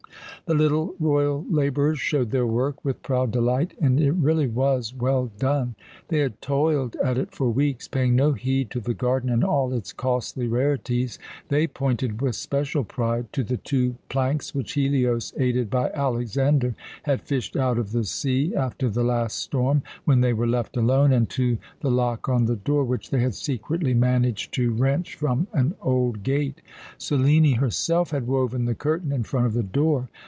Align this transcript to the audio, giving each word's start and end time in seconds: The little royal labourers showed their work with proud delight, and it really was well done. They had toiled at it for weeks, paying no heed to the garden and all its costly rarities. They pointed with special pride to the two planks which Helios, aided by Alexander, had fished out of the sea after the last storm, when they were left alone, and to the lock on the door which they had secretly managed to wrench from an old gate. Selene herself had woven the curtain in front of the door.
The 0.47 0.55
little 0.57 0.95
royal 0.99 1.45
labourers 1.49 1.97
showed 1.99 2.31
their 2.31 2.47
work 2.47 2.83
with 2.83 3.03
proud 3.03 3.31
delight, 3.31 3.73
and 3.79 4.01
it 4.01 4.11
really 4.11 4.47
was 4.49 4.93
well 4.93 5.31
done. 5.39 5.75
They 6.09 6.19
had 6.19 6.41
toiled 6.41 6.97
at 6.97 7.17
it 7.17 7.31
for 7.31 7.49
weeks, 7.49 7.87
paying 7.87 8.17
no 8.17 8.33
heed 8.33 8.69
to 8.71 8.81
the 8.81 8.93
garden 8.95 9.29
and 9.29 9.45
all 9.45 9.71
its 9.71 9.93
costly 9.93 10.47
rarities. 10.49 11.17
They 11.47 11.67
pointed 11.67 12.21
with 12.21 12.35
special 12.35 12.83
pride 12.83 13.31
to 13.31 13.45
the 13.45 13.55
two 13.55 13.95
planks 14.09 14.53
which 14.53 14.73
Helios, 14.73 15.31
aided 15.37 15.69
by 15.69 15.89
Alexander, 15.91 16.75
had 17.03 17.21
fished 17.21 17.55
out 17.55 17.77
of 17.77 17.93
the 17.93 18.03
sea 18.03 18.53
after 18.53 18.89
the 18.89 19.05
last 19.05 19.37
storm, 19.37 19.83
when 20.03 20.19
they 20.19 20.33
were 20.33 20.47
left 20.47 20.75
alone, 20.75 21.13
and 21.13 21.29
to 21.29 21.59
the 21.79 21.91
lock 21.91 22.27
on 22.27 22.43
the 22.45 22.57
door 22.57 22.83
which 22.83 23.09
they 23.09 23.21
had 23.21 23.35
secretly 23.35 23.93
managed 23.93 24.53
to 24.55 24.73
wrench 24.73 25.15
from 25.15 25.47
an 25.53 25.75
old 25.81 26.23
gate. 26.23 26.61
Selene 26.97 27.53
herself 27.55 28.09
had 28.11 28.27
woven 28.27 28.65
the 28.65 28.75
curtain 28.75 29.13
in 29.13 29.23
front 29.23 29.45
of 29.45 29.53
the 29.53 29.63
door. 29.63 30.09